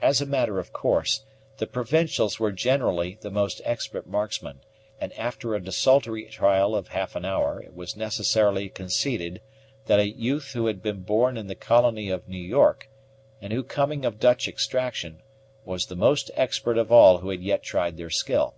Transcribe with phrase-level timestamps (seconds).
[0.00, 1.24] As a matter of course,
[1.58, 4.58] the provincials were generally the most expert marksmen;
[5.00, 9.40] and after a desultory trial of half an hour it was necessarily conceded
[9.86, 12.88] that a youth who had been born in the colony of New York,
[13.40, 15.22] and who coming of Dutch extraction,
[15.64, 18.56] was the most expert of all who had yet tried their skill.